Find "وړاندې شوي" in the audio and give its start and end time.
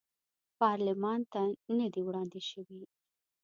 2.07-2.81